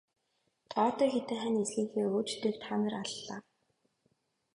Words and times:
Тоотой 0.71 1.09
хэдэн 1.13 1.37
хань 1.41 1.61
ижлийнхээ 1.63 2.05
өөдтэйг 2.15 2.55
та 2.63 2.73
нар 2.81 2.95
аллаа. 3.03 3.39